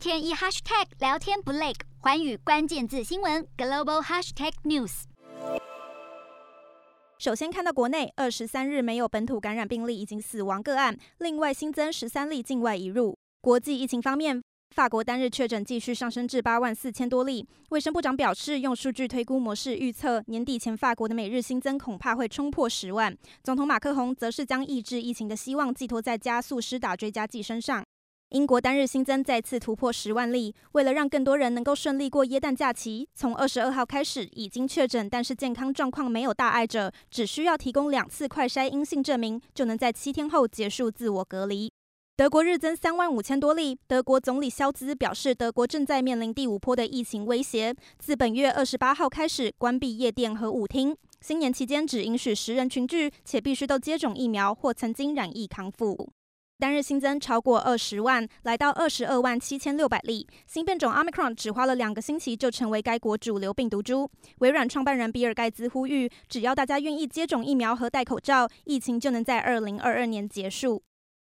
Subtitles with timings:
[0.00, 5.02] 天一 hashtag 聊天不累，寰宇关键字新闻 global hashtag news。
[7.18, 13.14] 首先看到国内二十三日没有本土感染病例，已经死亡个案，另外新增十三例境外移入。
[13.42, 14.42] 国际疫情方面，
[14.74, 17.46] 法国单日确诊继续上升至八万四千多例。
[17.68, 23.14] 卫生部长表示，用数据推估模式预测，年底前法国的每日新增恐怕会冲破十万。
[23.42, 27.84] 总统马克宏则是将抑制疫情的希望寄托在加速施打追加剂身上。
[28.30, 41.72] 英国单日新增再次突破十万例，为了让更多人能够顺利过耶诞假期，从二十二号开始，已经确诊但是健康状况没有大碍者，只需要提供两次快筛阴性证明，就能在七天后结束自我隔离。
[42.16, 56.12] 德国日增三万五千多例，德国总理肖兹表示，德国正在面临第五波的疫情威胁，自本月二十八号开始关闭夜店和舞厅，新年期间只允许十人群聚，且必须都接种疫苗或曾经染疫康复。
[56.60, 60.26] 单日新增超过二十万，来到二十二万七千六百例。
[60.46, 64.08] 新变种 Omicron 只花了两个星期就成为该国主流病毒株。
[64.40, 70.82] 微软创办人比尔盖茨呼吁，只要大家愿意接种疫苗和戴口罩，疫情就能在二零二二年结束。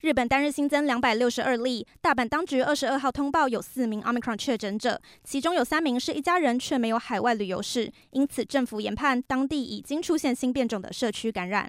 [0.00, 11.68] 日本单日新增两百六十二例，大阪当局二十二号通报有四名 Omicron 确诊者，其中有三名是一家人，却没有海外旅游史，因此政府研判当地已经出现新变种的社区感染。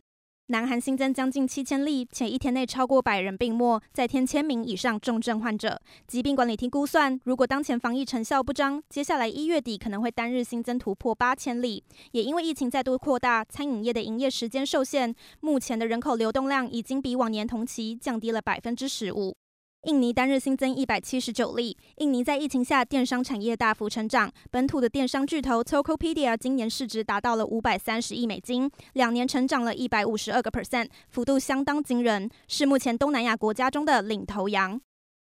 [0.49, 5.77] 南韩新增将近七千例，且一天内超过百人病末，再添千名以上重症患者。
[6.07, 11.83] 疾病管理厅估算，如果当前防疫成效不彰，接下来一月底可能会单日新增突破八千例。
[12.13, 19.35] 也因为疫情再度扩大，餐饮业的营业时间受限，目前的人口流动量已经比往年同期降低了百分之十五。
[19.87, 21.77] 印尼单日新增一百七十九例。
[21.95, 34.77] 印尼在疫情下电商产业大幅成长，本土的电商巨头 Tokopedia 今年市值达到了五百三十亿美金，两年成长了一百五十二个 percent，幅度相当惊人，是目前东南亚国家中的领头羊。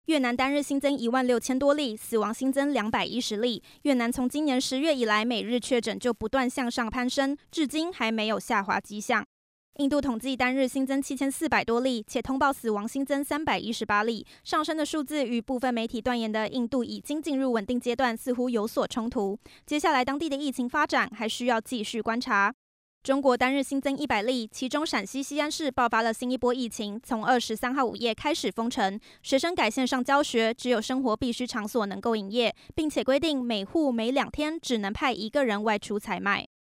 [0.08, 3.62] 越南单日新增一万六千多例，死亡新增两百一十例。
[3.84, 9.24] 越南从今年十月以来，每日确诊就不断向上攀升，至今还没有下滑迹象。
[9.80, 14.26] 印度统计单日新增七千四百多例，且通报死亡新增三百一十八例。
[14.44, 19.38] 上升的数字与部分媒体断言的印度已经进入稳定阶段似乎有所冲突。
[19.64, 22.52] 接下来当地的疫情发展还需要继续观察。
[23.02, 36.46] 中国单日新增一百例，其中陕西西安市爆发了新一波疫情，从二十三号午夜开始封城，学生改线上教学，只有生活必需场所能够营业，并且规定每户每两天只能派一个人外出采买。